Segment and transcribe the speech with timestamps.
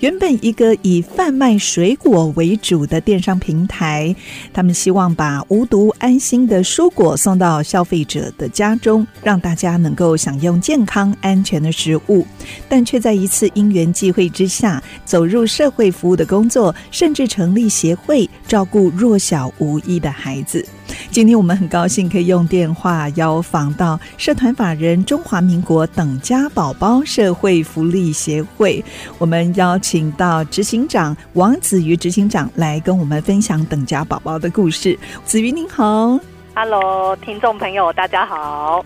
[0.00, 4.14] 原本一个以贩卖水果为主的电商平台，
[4.52, 12.24] 他们希望把无毒安心的蔬果送到消费者的家中，让大家能够享用健康安全的食物。
[12.68, 20.64] 但却在一次因缘际会之下，走入社会服务的工作，甚至成立协会，照顾弱小无依的孩子。
[21.10, 28.84] 今天我们很高兴可以用电话邀访到社团法人中华民国等家宝宝社会福利协会，
[29.18, 34.98] 我们邀请到执行长王子瑜执行长来跟我们分享等家宝宝的故事。
[35.24, 36.37] 子瑜您好。
[36.60, 38.84] Hello，听众朋友，大家好。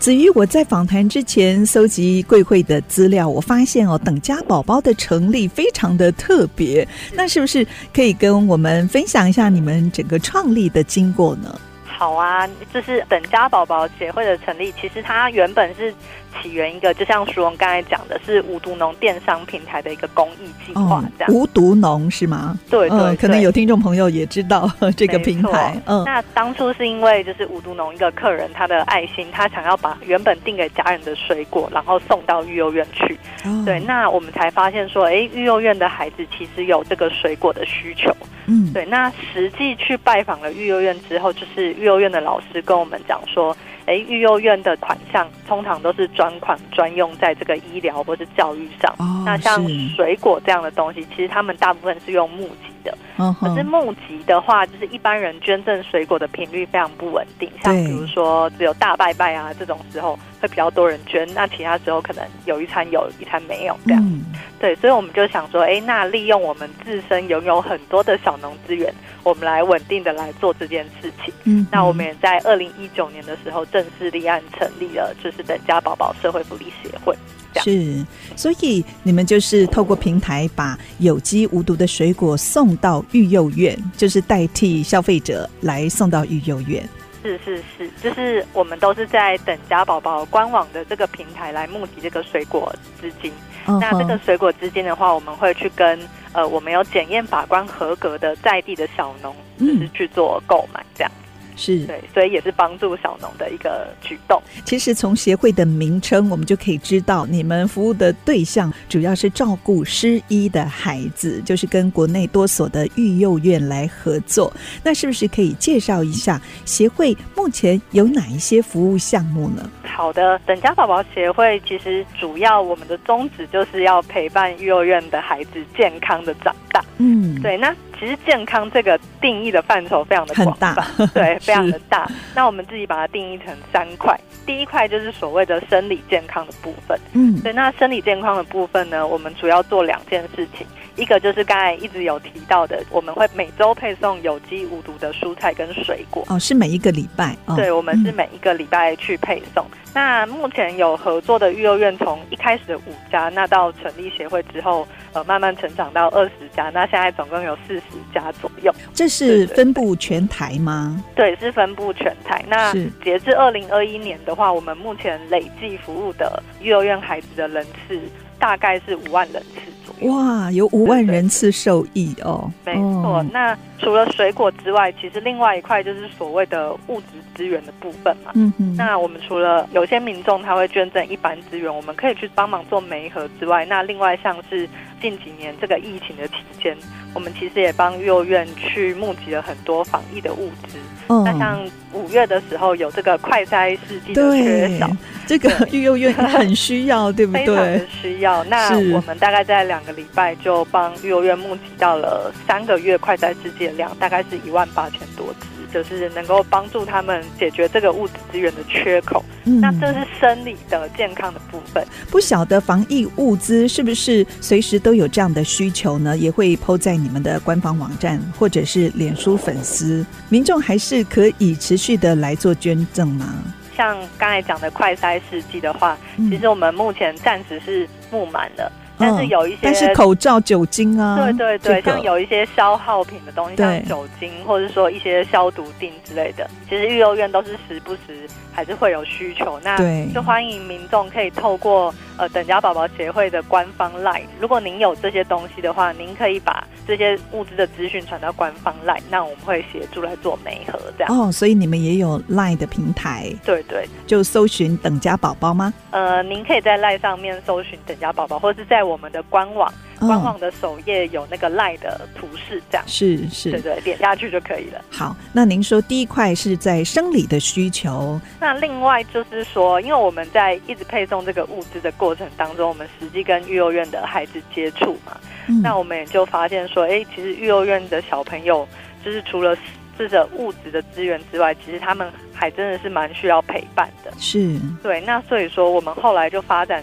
[0.00, 6.84] 子瑜，我在访谈之前搜集贵会的资料，我发现哦，等家宝宝的成立非常的特别。
[7.14, 11.56] 那是不是可以跟我们分享一下你们整个创立的经过呢？
[12.02, 15.94] 好啊，就是等家宝宝协会的成立，其实它原本是。
[16.40, 21.30] 起源一个，就像淑荣刚才讲的，是无毒农电商平台的一个公益计划，这样。
[21.30, 22.58] 哦、无毒农是吗？
[22.70, 25.78] 对对，可能有听众朋友也知道这个平台。
[25.84, 33.14] 嗯，那当初是因为就是无毒农一个客人他的爱心，他想要把原本订给家人的水果，然后送到育幼院去。
[33.44, 38.10] 哦、对，那我们才发现说，哎，育幼院的孩子其实有这个水果的需求。
[38.46, 38.86] 嗯，对。
[38.86, 43.56] 那实际去拜访了育幼院之后，就是育幼院的老师跟我们讲说。
[43.84, 48.94] 哎，育幼院的款项通常都是专款专用在这个医疗或是教育上。
[49.00, 49.60] 哦、那像
[49.96, 52.96] 水果这样的东西，其实他们大部分是用募集的。
[53.22, 57.50] 哦、可是募集的话，就是一般人捐赠水果的频率非常不稳定。
[57.62, 64.02] 像比如说，只有大拜拜啊这种时候会比较多人捐，那其他时候可能有一餐有一餐没有这样。
[64.04, 64.24] 嗯、
[64.58, 68.92] 对，所以我们就想说，哎，那利用我们自身拥有很多的小农资源。
[69.24, 71.32] 我们来稳定的来做这件事情。
[71.44, 77.16] 嗯，那我们也在二零一九年的时候正式立案成立了，就是等家宝宝社会福利协会。
[77.60, 78.04] 是，
[78.36, 86.88] 所以你们就是透过平台把有机无毒的水果送到育幼院，就是代替消费者来送到育幼院。
[87.22, 93.30] 是是是，就是我们都是在等家宝宝官网的这个平台来募集这个水果资金。
[93.64, 93.78] Uh huh.
[93.80, 96.00] 那这个水果资金的话，我们会去跟
[96.32, 101.12] 呃我们有检验把关合格的在地的小农，就是去做购买这样。
[101.56, 104.42] 是对，所以也是帮助小农的一个举动。
[104.64, 114.52] 其实从协会的名称，我们就可以知道，你们服务的对象主要是照顾失医的孩子，就是跟国内多所的育幼院来合作。
[114.82, 119.68] 那是不是可以介绍一下协会目前有哪一些服务项目呢？
[119.84, 126.84] 好的，等家宝宝协会其实主要我们的宗旨就是要陪伴育幼院的孩子健康的长大。
[126.98, 127.74] 嗯，对，那。
[128.02, 130.74] 其实健康这个定义的范畴非常的广泛，
[131.14, 132.10] 对，非常的大。
[132.34, 136.98] 那我们自己把它定义成三块，第一块就是所谓的生理健康的部分。
[137.12, 140.66] 嗯，对，那生理健康的部分呢，我们主要做两件事情，
[140.96, 146.24] 一个就是刚才一直有提到的，我们会每周配送有机无毒的蔬菜跟水果。
[146.28, 147.36] 哦，是每一个礼拜？
[147.46, 149.64] 哦、对，我们是每一个礼拜去配送。
[149.64, 154.86] 嗯、那目前有合作的育幼院，从一开始的五家，那到成立协会之后。
[155.14, 157.82] 呃，慢慢成长到二十家，那现在总共有四十
[158.14, 158.74] 家左右。
[158.94, 161.04] 这是分布全台吗？
[161.14, 162.42] 对，是分布全台。
[162.48, 162.72] 那
[163.04, 168.00] 截至二零二一年的话，我们目前累计服务的育幼院孩子的人次
[168.38, 169.71] 大概是五万人次。
[170.04, 172.50] 哇，有五万人次受益哦！
[172.64, 178.30] 没错，那除了水果之外，其实另外一块就是所谓的物质资源的部分嘛。
[178.34, 184.68] 嗯嗯，那我们除了有些民众他会捐赠一般资源，我们可以去帮忙做媒合之外，那另外像是
[185.00, 186.76] 近几年这个疫情的期间，
[187.12, 190.78] 我们其实也帮育幼院去募集了很多防疫的物资。
[191.08, 191.60] 嗯，那像
[191.92, 194.88] 五月的时候有这个快筛试剂的缺少。
[195.24, 197.44] 这个育幼院很需要，对不对？
[197.44, 198.44] 非常的需要。
[198.50, 209.24] 那我们大概在两个礼拜就帮育幼院募集到了三个月快筛试剂的量，大概是一万八千多只，就是能够帮助他们解决这个物质资源的缺口。
[209.44, 211.84] 嗯，那这是生理的健康的部分。
[212.10, 216.16] 不晓得防疫物资是不是随时都有这样的需求呢？
[216.16, 223.34] 也会 PO 在你们的官方网站或者是脸书粉丝，民众还是可以持续的来做捐赠吗？
[223.74, 239.76] 像刚才讲的快筛试剂的话，嗯、其实我们目前暂时是募满了，嗯、但是有一些，但是口罩、酒精啊，对对对，像有一些消耗品的东西，像酒精或者说一些消毒錠之类的，其实育幼院都是时不时还是会有需求，那
[240.14, 251.12] 就欢迎民众可以透过呃等家宝宝协会的官方 LINE，如果您有这些东西的话，您可以把这些物资的资讯传到官方 LINE，那我们会协助来做媒合这样。
[251.12, 253.32] 哦，所以你们也有 LINE 的平台？
[253.44, 255.72] 对对，就搜寻等家宝宝吗？
[255.90, 259.72] 呃，您可以在 LINE 上面搜寻等家宝宝，或是在我们的官网。
[260.00, 264.84] 官网的首页有那个 LINE 的图示，这样是是，对对，点下去就可以了。
[264.90, 275.16] 好，那您说第一块是在生理的需求，那另外就是说，因为我们在一直配送这个物资的过程当中，我们实际跟育幼院的孩子接触嘛，
[275.46, 278.66] 嗯、那我们也就发现说，哎，其实育幼院的小朋友
[279.04, 279.56] 就是除了。
[279.98, 284.10] 这个物质的资源之外，其实他们还真的是蛮需要陪伴的。
[284.18, 285.02] 是，对。
[285.02, 286.82] 那所以说，我们后来就发展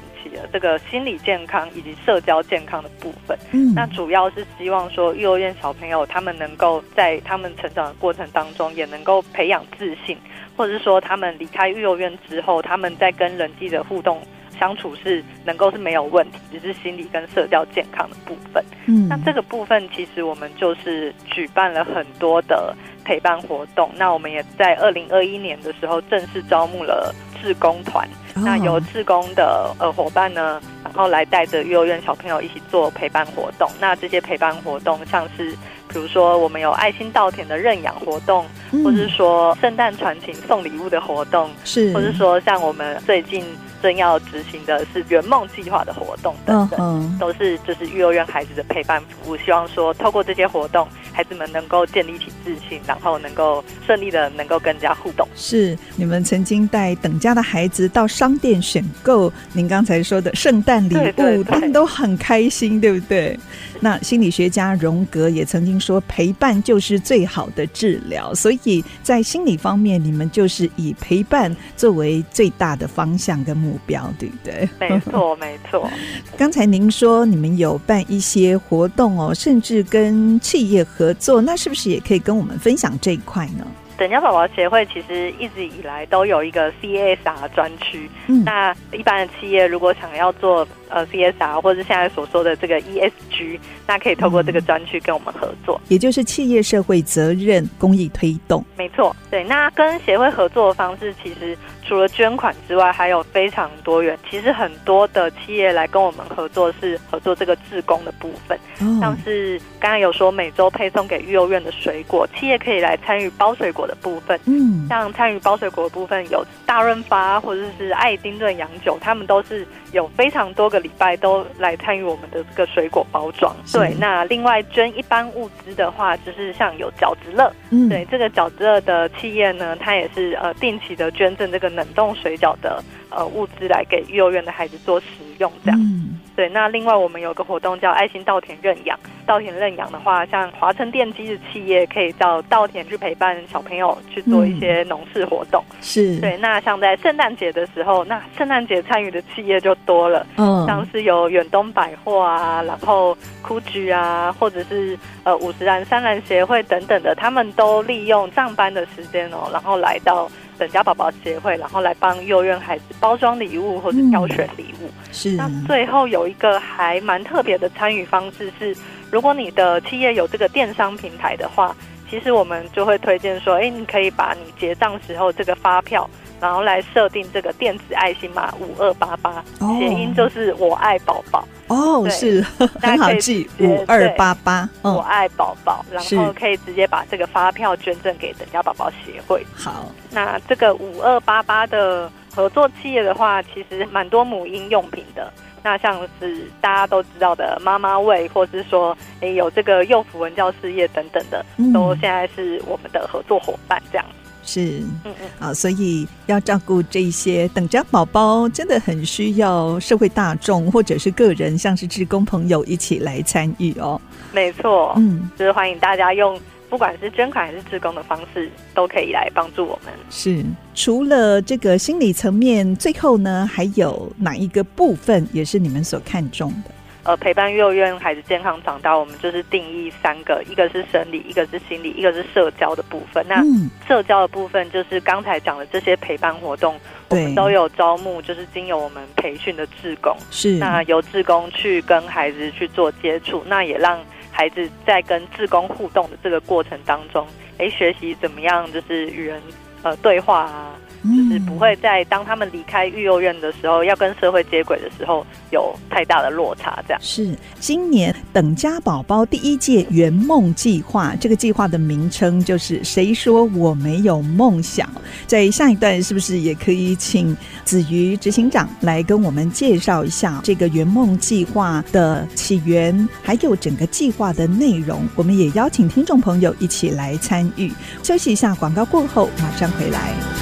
[0.52, 3.38] 这个心理健康以及社交健康的部分。
[3.52, 10.18] 嗯，那主要是希望说，幼儿园小朋友他们能够在他们成长的过程当中，也能够培养自信，
[10.56, 14.22] 或者是说，他们离开幼儿园之后，他们在跟人际的互动。
[14.60, 18.64] 相处是能够是没有问题，只是心理跟社交健康的部分。
[18.88, 22.76] 嗯，那这个部分其实我们就是举办了很多的
[23.06, 23.90] 陪伴活动。
[23.96, 28.08] 那我们也在二零二一年的时候正式招募了志工团。
[28.36, 33.70] 哦、那由志工的呃伙伴呢，然后来带着幼儿园小朋友一起做陪伴活动。
[33.80, 35.52] 那这些陪伴活动，像是
[35.88, 43.44] 比如说我们有爱心稻田的认养活动，嗯、或是说圣诞传情送礼物的活动，是，或是说像我们最近。
[43.82, 49.38] 正要执行的是圆梦计划的活动等等，嗯、都是就是幼儿园孩子的陪伴服务。
[49.38, 55.28] 希望说透过这些活动，孩子们能够建立起自信，然后能够顺利的能够跟人家互动。
[55.36, 63.38] 是你们曾经带等家的孩子到商店选购您刚才说的圣诞礼物，对对对，他们都很开心，对不对？
[63.80, 68.34] 那心理学家荣格也曾经说，陪伴就是最好的治疗。
[68.34, 74.70] 所以在心理方面，你们就是以陪伴作为最大的方向跟目标，对不对？
[74.80, 75.90] 没错，没错。
[76.38, 83.66] 刚才您说你们有办一些活动哦，甚至跟企业合作，那是不是也可以跟我们分享这一块呢？
[84.00, 88.10] 等家宝宝协会其实一直以来都有一个 CSR 专区。
[88.28, 98.64] 嗯，那一般的企业如果想要做呃 CSR，或者是现在所说的这个 ESG，那可以透过这个专区跟我们合作，也就是企业社会责任公益推动。
[98.78, 99.44] 没错，对。
[99.44, 101.58] 那跟协会合作的方式其实。
[101.86, 104.16] 除了捐款之外，还有非常多元。
[104.30, 108.56] 其实很多的企业来跟我们合作，是合作这个志工的部分。
[108.80, 114.40] 哦、像是刚刚有说每周配送给育幼院的水果，企业可以来参与包水果的部分。
[114.46, 123.56] 嗯，像参与包水果的部分有大润发或者是爱丁顿洋酒，他们都是有非常多个礼拜都来参与我们的这个水果包装。
[123.74, 127.52] 对，那另外捐一般物资的话，就是像有饺子乐。
[127.72, 131.68] 嗯，对，这个饺子乐的企业呢，它也是呃定期的捐赠这个。
[131.80, 135.06] 冷冻水饺的呃物资来给幼儿园的孩子做食
[135.38, 135.80] 用，这样。
[135.80, 138.98] 嗯、对，那另外我们有个活动叫爱心稻田认养。
[139.26, 145.62] 稻田认养的话，像华城电机的企业可以到稻田去陪伴小朋友去做一些农事活动。
[145.72, 146.38] 嗯、是对。
[146.38, 150.26] 那像在圣诞节的时候，那圣诞节参与的企业就多了。
[150.38, 153.14] 嗯，像是有远东百货啊，然后
[153.46, 160.32] GUCCI 啊，或者是呃五十岚山岚协会等等的，他们都利用上班的时间哦，然后来到。
[160.60, 164.88] 等家宝宝协会，然后来帮幼儿园孩子包装礼物或者挑选礼物。
[164.88, 165.32] 嗯、是。
[165.32, 168.76] 那最后有一个还蛮特别的参与方式是，
[169.10, 171.76] 如果你的企业有这个电商平台的话，
[172.10, 176.08] 其实我们就会推荐说，哎，你可以把你结账时候这个发票。
[176.40, 179.44] 然后来设定这个电子爱心码五二八八，
[179.80, 181.48] 谐音就是我爱宝宝。
[181.68, 182.10] 哦，对。
[182.12, 182.42] 是
[182.82, 189.46] 很好记五二八八，我爱宝宝，然后可以直接把这个发票捐赠给等家宝宝协会。
[189.54, 195.32] 好，那这个五二八八的合作企业的话，其实蛮多母婴用品的，
[195.62, 204.06] 那像是大家都知道的妈妈味，或是说诶有这个幼辅文教事业等等的，嗯、都现在是我们的合作伙伴这样。
[204.50, 214.02] 是，嗯嗯，啊，所以要照顾这些等家宝宝，真的很需要社会大众或者是个人，像是志工朋友一起来参与哦。
[214.34, 219.94] 没错，嗯，就是欢迎大家用不管是捐款还是志工的方式，都可以来帮助我们。
[220.10, 226.72] 是，除了这个心理层面，最后呢，还有哪一个部分也是你们所看重的？
[227.10, 233.26] 呃，陪伴幼儿园孩子健康长大，我们就是定义三个，一个是生理，一个是心理，一个是社交的部分。
[233.28, 233.44] 那
[233.88, 244.00] 社交的部分就是刚才讲的这些陪伴活动，我们都有招募，就是经由我们培训的志工，是那由志工去跟孩子去做接触，那也让
[244.32, 247.26] 孩子在跟志工互动的这个过程当中，
[247.58, 249.42] 哎，学习怎么样就是与人
[249.82, 250.76] 呃对话啊。
[251.04, 256.84] 就是不会在当他们离开育幼院的时候，要跟社会接轨的时候有太大的落差。
[256.88, 264.90] 这样是今年等家宝宝第一届圆梦计划，这个计划的名称就是“谁说我没有梦想”。
[265.26, 275.08] 在下一段是不是也可以请子瑜执行长来跟我们介绍一下这个圆梦计划的起源，还有整个计划的内容？
[275.16, 277.72] 我们也邀请听众朋友一起来参与。
[278.04, 280.39] 休息一下，广告过后马上回来。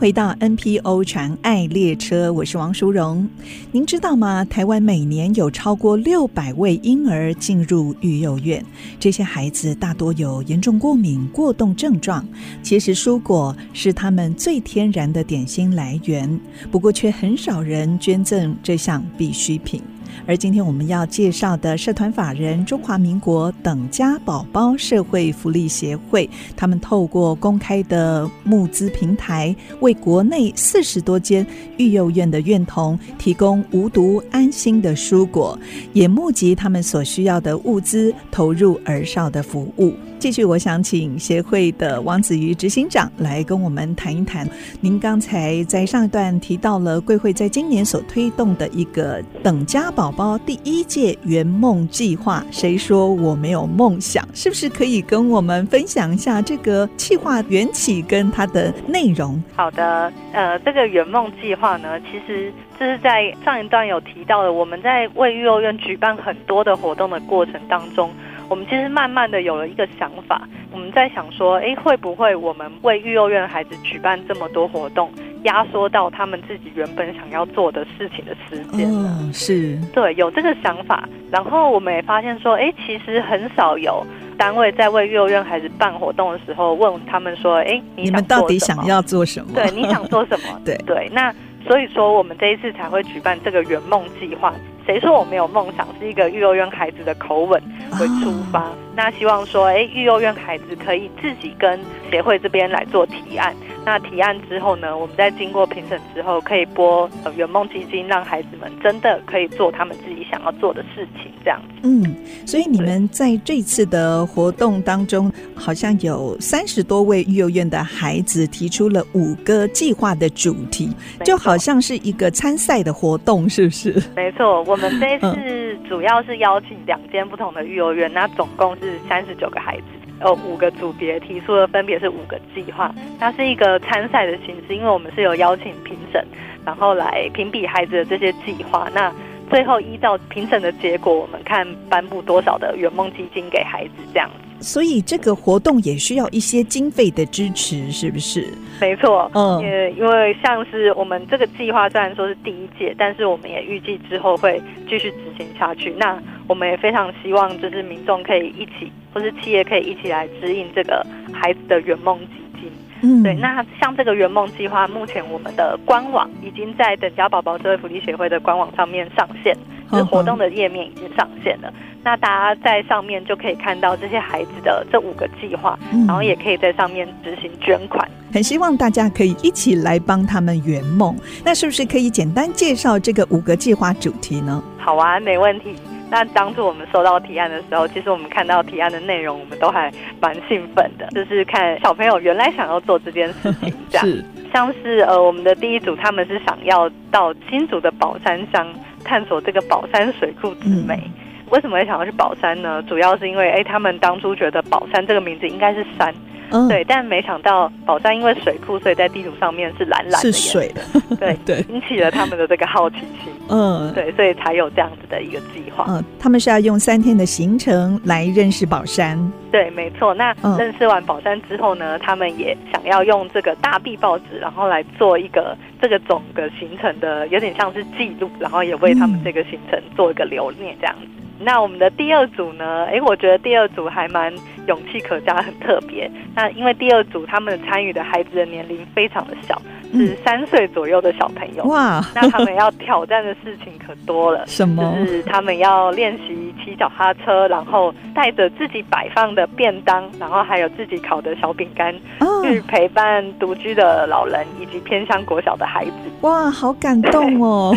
[0.00, 3.28] 回到 NPO 传爱列车，我是王淑荣。
[3.70, 4.42] 您知道吗？
[4.46, 8.64] 台湾每年有超过六百位婴儿进入育幼院，
[8.98, 12.26] 这些孩子大多有严重过敏、过动症状。
[12.62, 16.40] 其实蔬果是他们最天然的点心来源，
[16.70, 19.82] 不过却很少人捐赠这项必需品。
[20.26, 31.46] 而今天我们要介绍的社团法人中华民国等家宝宝社会福利协会，他们透过公开的募资平台，为国内四十多间
[31.78, 35.58] 育幼院的院童提供无毒安心的蔬果，
[35.92, 39.94] 也募集他们所需要的物资，投入儿少的服务。
[40.18, 44.46] 继续，我想请协会的王子瑜执行长来跟我们谈一谈。
[44.82, 52.42] 您刚才在上一段提到了贵会在今年所推动的一个等家宝宝宝第一届圆梦计划。
[52.50, 54.26] 谁说我没有梦想？
[54.34, 59.40] 是不是可以跟我们分享一下这个计划缘起跟它的内容？
[59.54, 68.10] 好的，呃，这个圆梦计划呢，其实这是在上一段有提到的，我们在为育幼院举办很多的活动的过程当中。
[68.48, 75.08] 我们其实慢慢的有了一个想法，我们在想说，哎，会不会我们为育幼院的孩子举办这么多活动，
[75.44, 79.08] 压缩到他们自己原本想要做的事情的时间呢？
[79.20, 81.08] 哦，是，对，有这个想法。
[81.30, 84.04] 然后我们也发现说，哎，其实很少有
[84.36, 89.52] 单位在为幼儿园孩子办活动的时候，问他们说，哎，你们到底想要做什么？
[89.54, 90.60] 对，你想做什么？
[90.64, 91.08] 对对。
[91.12, 91.32] 那
[91.66, 94.52] 所以说，我们这一次才会举办这个圆梦计划。
[94.86, 95.86] 谁说我没有梦想？
[96.00, 97.62] 是一个育幼院孩子的口吻
[98.00, 101.78] 为出发，哦、那希望说，哎，育幼院孩子可以自己跟
[102.10, 103.54] 协会这边来做提案。
[103.82, 111.80] 那提案之后呢，我们在经过评审之后，可以拨圆梦基金，让孩子们真的可以做他们自己想要做的事情，这样子。
[111.82, 112.14] 嗯，
[112.46, 124.02] 所以你们在这次的活动当中，好像有三十多位育幼院的孩子提出了五个计划的主题，就好像是一个参赛的活动，是不是？
[124.14, 129.84] 没错，我们这次主要是邀请两间不同的育幼院，那总共是三十九个孩子。
[130.20, 136.24] 呃，五个组别提出的分别是五个计划，它是一个参赛的形式，因为我们是有邀请评审，
[136.64, 138.88] 然后来评比孩子的这些计划。
[138.94, 139.12] 那
[139.48, 144.62] 最后依照评审的结果，我们看颁布多少的圆梦基金给孩子这样子。
[144.62, 148.46] 所以这个活动也需要一些经费的支持，是不是？
[148.78, 155.94] 没错，嗯，也因为像是我们这个计划虽然说是第一届，但是我们也预计之后会继续执行下去。
[155.98, 162.70] 那我们也非常希望，就是民众可以一起，或是企业可以一起来指引这个孩子的圆梦基金。
[163.02, 163.34] 嗯，对。
[163.34, 169.56] 那像这个圆梦计划，目前我们的官网已经在等家宝宝社会福利协会的官网上面上线。
[169.90, 171.74] 就是活动的页面已经上线了，
[172.04, 175.76] 那大家在上面就可以看到这些孩子的这五个计划，
[176.06, 178.08] 然后也可以在上面执行捐款。
[178.32, 181.16] 很希望大家可以一起来帮他们圆梦。
[181.44, 184.62] 那是不是可以简单介绍这个五个计划主题呢？
[184.78, 185.74] 好啊，没问题。
[186.10, 189.90] 那当初我们收到提案的时候，其实我们看到提案的内容，我们都还
[190.20, 194.06] 蛮兴奋的，就是看小朋友原来想要做这件事情， 这样。
[194.06, 198.66] 是像是呃，我们的第一组他们是想要到新竹的宝山乡。
[199.02, 201.12] 探索这个宝山水库之美，嗯、
[201.48, 202.82] 为什么会想要去宝山呢？
[202.82, 206.14] 主要是因为，哎，他们当初觉得宝山这个名字应该是山，
[206.50, 210.80] 嗯、对，但没想到宝山因为水库，所以在地图上面是蓝蓝的，是水的，
[211.16, 215.86] 对 对，引起了他们的这个好奇心，嗯，对，所以才有这样子的一个计划。
[215.88, 219.18] 嗯，他们是要用三天的行程来认识宝山，
[219.50, 220.14] 对，没错。
[220.14, 225.56] 那认识完宝山之后呢，他们也想要用这个大壁报纸，然后来做一个。
[225.82, 231.19] 这个整个行程的有点像是记录，然后也为他们这个行程做一个留念这样子。
[231.40, 232.84] 嗯、那我们的第二组呢？
[232.86, 234.32] 诶，我觉得第二组还蛮
[234.66, 236.10] 勇气可嘉，很特别。
[236.34, 239.60] 那因为第二组他们参与的孩子的年龄非常的小，
[239.92, 241.64] 嗯、是三岁左右的小朋友。
[241.64, 242.00] 哇！
[242.14, 244.44] 那他们要挑战的事情可多了。
[244.48, 244.94] 什么？
[244.98, 255.92] 就是他们要练习骑骑脚踏车，然后带着自己摆放的便当，然后还有自己烤的小饼干，哦、去陪伴独居的老人以及偏乡国小的孩子。
[256.20, 257.74] 哇，好感动哦！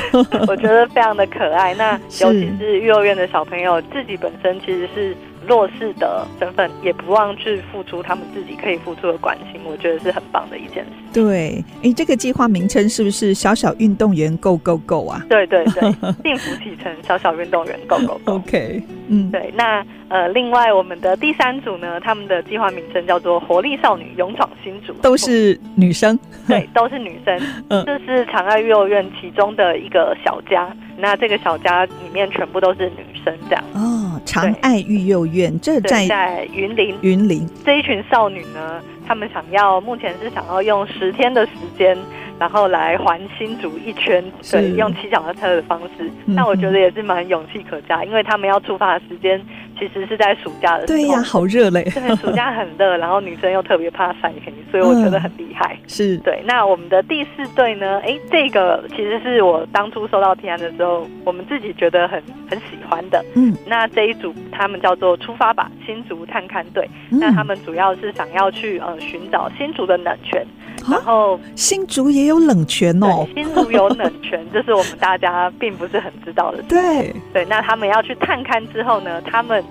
[0.48, 1.74] 我觉得非常的可爱。
[1.74, 5.16] 那 尤其是幼儿园的小朋友，自己本身其实是。
[5.48, 10.92] 弱势的身份，也不忘去付出他们自己可以付出的关心，我觉得是很棒的一件事。
[11.14, 15.24] 对，哎，这个计划名称是不是“小小运动员 Go Go Go” 啊？
[15.30, 15.82] 对对对，
[16.24, 18.34] 幸福启程小小运动员 Go Go Go。
[18.34, 19.52] OK，嗯，对。
[19.56, 26.18] 那呃，另外我们的第三组呢，他们的计划名称叫做“活力少女勇闯新竹”，都是女生。
[26.48, 27.40] 对，都是女生。
[27.70, 30.76] 嗯，这是长爱幼儿园其中的一个小家。
[30.98, 33.64] 那这个小家里面全部都是女生，这样。
[33.74, 36.96] 哦，长爱育幼院，这在在云林。
[37.02, 41.98] 云林这一群少女呢，她们想要，目前是想要用十天的时间，
[42.40, 46.10] 然后来环新竹一圈，对，用骑脚踏车的方式。
[46.26, 49.40] 那、嗯、我觉得也是蛮勇气可嘉，因为他们要出发的时间
[49.88, 51.00] 其实是在暑假的时候。
[51.00, 51.84] 对呀、啊，好热嘞！
[51.94, 55.78] 对，暑假很热，然后女生又特别怕晒黑，所以我觉得很厉害。
[55.84, 56.42] 嗯、是对。
[56.46, 58.00] 那我们的第四队呢？
[58.06, 63.24] 哎，这个其实是我当初收到提案的时候，我们自己觉得很很喜欢的。
[63.36, 63.56] 嗯。
[63.66, 70.46] 那这一组他们叫做“出发吧新竹探勘队”，嗯、那他们主要是想要去呃寻找新竹的冷泉。
[70.90, 76.62] 然后新竹也有冷泉哦，新竹有冷泉， 这是我们大家并不是很知道的。
[76.64, 79.64] 对对，那他们要去探勘之后呢，他们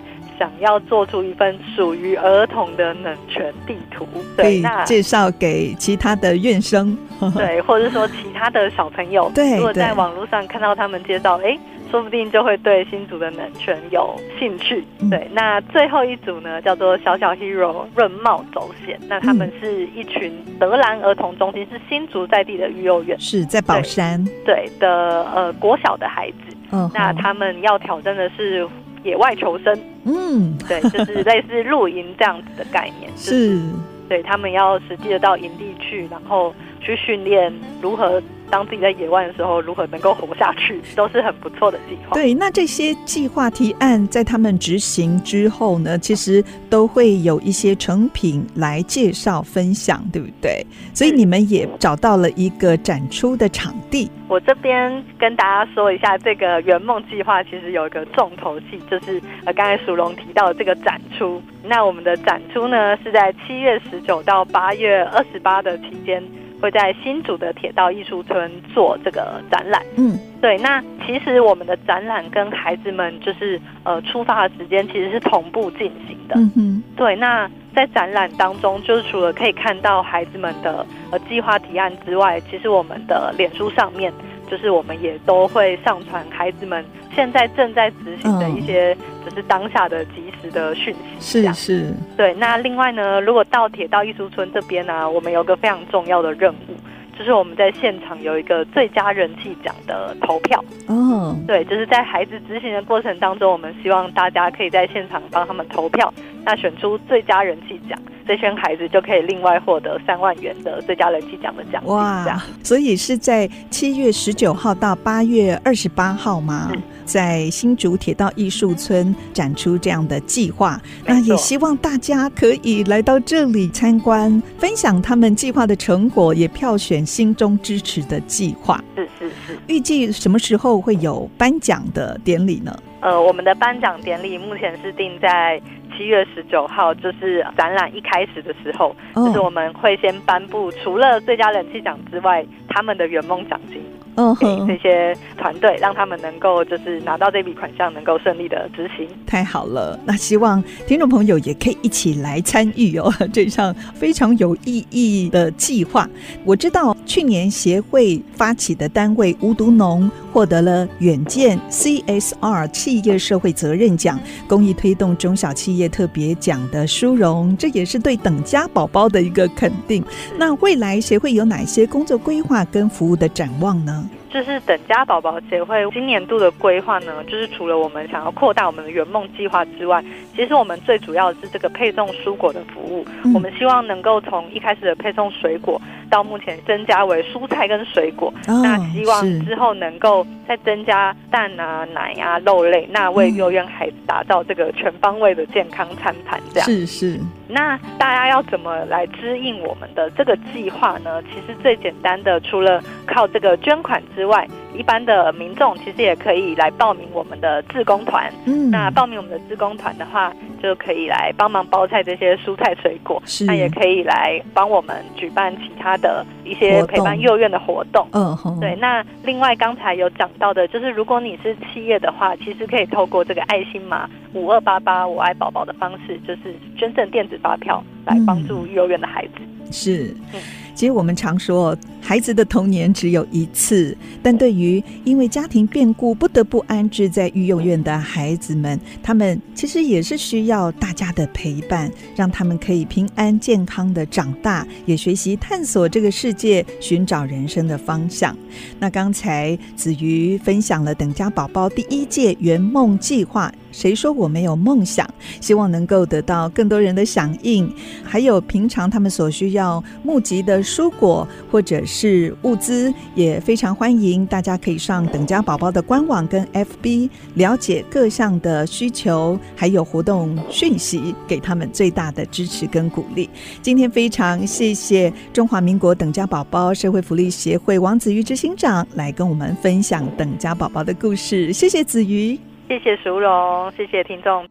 [0.42, 4.04] 想要做出一份属于儿童的冷泉地图，
[4.36, 6.98] 对，那介绍给其他的院生，
[7.36, 11.56] 对，或者说其他的小朋友，对，如果在网络上看到他们介绍，哎。
[11.90, 14.82] 说不定就会对新竹的冷泉有兴趣。
[15.10, 18.98] 对，那最后一组呢，叫做小小 Hero 润茂走险。
[19.08, 26.56] 那他们是一群德兰儿童中心，是新竹在地的育幼院，是在宝山对，对的呃国小的孩子。
[26.70, 28.66] 嗯，那他们要挑战的是
[29.02, 29.78] 野外求生。
[30.04, 33.10] 嗯，对，就是类似露营这样子的概念。
[33.16, 33.60] 是，
[34.08, 38.22] 对他们要实际的到营地去，然后去训练如何。
[38.52, 42.12] 当自己在野外的时候，如何能够活下去，都是很不错的计划。
[42.12, 50.66] 对，那这些计划提案在他们执行之后呢，其实都会有一些成品来介绍分享，对不对？
[50.92, 54.10] 所以你们也找到了一个展出的场地。
[54.28, 61.40] 我这边跟大家说一下，这个圆梦计划其实有一个重头戏，就是呃刚才属龙提到的这个展出。
[61.64, 66.22] 那我们的展出呢，是在七月十九到八月二十八的期间。
[66.62, 69.82] 会在新竹的铁道艺术村做这个展览。
[69.96, 70.56] 嗯，对。
[70.58, 76.36] 那其实我们的展览跟孩子们就是呃出发的时间其实是同步进行的。
[76.36, 76.82] 嗯哼。
[76.96, 77.16] 对。
[77.16, 84.12] 那在展览当中，就是除了可以看到孩子们的呃计划提案之外，其实我们的脸书上面，
[84.50, 91.42] 就是我们也都会上传孩子们现在正在执行的一些，就是当下的及时的讯息。
[91.42, 91.94] 是是。
[92.16, 96.76] 对，那另外呢，如果到铁道艺术村这边呢、啊，我们有个非常重要的任务，
[97.22, 100.62] 就是我们在现场有一个最佳人气奖的投票。
[100.88, 101.36] 哦。
[101.46, 106.12] 对，就是在孩子执行的过程当中，我们希望大家可以在现场帮他们投票，
[106.44, 107.96] 那选出最佳人气奖。
[108.26, 111.94] 这些孩子就可以另外获得三万元的最佳人气奖的奖金。
[111.94, 112.42] 哇！
[112.64, 116.72] 所以是在七月十九号到八月二十八号吗？
[117.12, 120.80] 嗯、在新竹铁道艺术村展出这样的计划。
[121.04, 128.82] 那也希望大家可以来到这里参观，分享他们计划的成果，也票选心中支持的计划。
[128.96, 129.58] 是是是。
[129.68, 132.74] 预计什么时候会有颁奖的典礼呢？
[133.00, 135.60] 呃，我们的颁奖典礼目前是定在。
[135.94, 143.78] 七月十九号就是展览一开始的时候，就是我们会先颁布除了最佳人气奖之外，他们的圆梦奖金。
[144.16, 149.08] 嗯，给这些团队，让他们能够就是拿到这笔款项，能够顺利的执行。
[149.26, 156.08] 太好了，那希望听众朋友也可以一起来参与哦， 这场非常有意义的计划。
[156.44, 170.04] 我知道去年协会发起的单位无毒农获得了远见 CSR 企业社会责任奖、公益推动中小企业特别奖的殊荣，这也是对等家宝宝的一个肯定。
[170.36, 174.01] 那未来协会有哪些工作规划跟服务的展望呢？
[174.32, 180.02] 就是等家宝宝协会今年度的规划呢，就是除了我们想要扩大我们的圆梦计划之外，
[180.34, 183.06] 其实我们最主要的是这个配送蔬果的服务。
[183.24, 185.80] 嗯、我们希望能够从一开始的配送水果，
[186.12, 188.28] 到目前增加为蔬菜跟水果。
[188.46, 196.38] 哦、那希望之后能够再增加蛋啊、奶啊、肉类，那为幼儿园孩子打造这个全方位的健康餐盘。
[196.52, 197.18] 这样是是。
[197.48, 201.22] 那大家要怎么来支应我们的这个计划呢？
[201.22, 208.32] 其实最简单的，除了靠这个捐款之外，一般的民众其实也可以来报名我们的志工团。
[208.46, 210.32] 嗯，那报名我们的志工团的话，
[210.62, 213.22] 就可以来帮忙包菜这些蔬菜水果。
[213.26, 218.06] 是，那也可以来帮我们举办其他的一些陪伴幼儿园的活动。
[218.12, 218.74] 嗯哼，对。
[218.76, 229.32] 那另外刚才有讲到的，就是如果你是企业的话，其实可以透过这个爱心码五二八八我爱宝宝的方式，就是捐赠电子发票来帮助幼儿园的孩子。
[229.38, 230.14] 嗯、是。
[230.32, 230.40] 嗯
[230.74, 248.36] 其实我们常说，孩子的童年只有一次，但对于因为家庭变故不得不安置在育幼院的孩子们，他们其实也是需要大家的陪伴，让他们可以平安健康的长大，也学习探索这个世界，寻找人生的方向。
[248.80, 253.50] 那刚才子瑜分享了等家宝宝第一届圆梦计划。
[253.70, 255.08] 谁说我没有梦想？
[255.40, 257.72] 希望能够得到更多人的响应。
[258.04, 273.28] 还有平常他们所需要募集的蔬果或者是物资，也非常欢迎大家可以上等家宝宝的官网跟 FB 了解各项的需求，还有活动讯息，给他们最大的支持跟鼓励。
[273.60, 281.52] 今天非常谢谢中华民国等家宝宝社会福利协会王子瑜执行长来跟我们分享等家宝宝的故事。
[281.52, 282.38] 谢谢子瑜。
[282.68, 284.48] 谢谢淑荣，谢谢听众。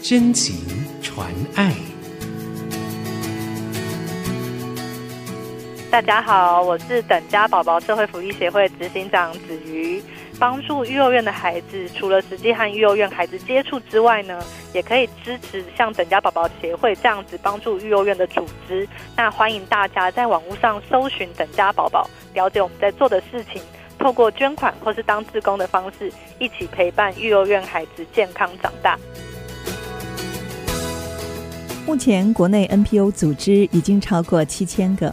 [0.00, 0.54] 真情
[1.02, 1.89] 传爱。
[5.90, 10.00] 大家好，我是等家宝宝社会福利协会执行长子瑜。
[10.38, 14.40] 帮助育幼院的孩子，除了实际和育幼院孩子接触之外呢，
[14.72, 18.88] 也可以支持像等家宝宝协会这样子帮助育幼院的组织。
[19.16, 23.60] 那欢迎大家在网络上搜寻等家宝宝，了解我们在做的事情。
[23.98, 28.96] 透过捐款或是当志工的方式，一起陪伴育幼院孩子健康长大。
[31.84, 35.12] 目前国内 NPO 组织已经超过七千个，